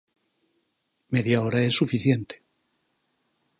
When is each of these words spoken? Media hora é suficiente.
Media 1.13 1.37
hora 1.43 1.59
é 1.69 1.71
suficiente. 1.71 2.35